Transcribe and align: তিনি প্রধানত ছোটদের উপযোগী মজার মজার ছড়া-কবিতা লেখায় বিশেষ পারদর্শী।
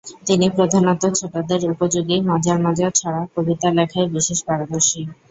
তিনি 0.27 0.45
প্রধানত 0.49 1.03
ছোটদের 1.19 1.61
উপযোগী 1.71 2.17
মজার 2.29 2.57
মজার 2.61 2.91
ছড়া-কবিতা 2.95 3.67
লেখায় 3.77 4.07
বিশেষ 4.15 4.39
পারদর্শী। 4.47 5.01